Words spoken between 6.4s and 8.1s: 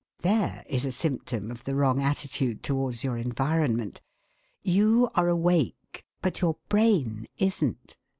your brain isn't.